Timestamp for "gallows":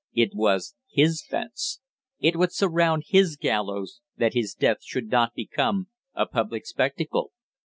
3.37-4.01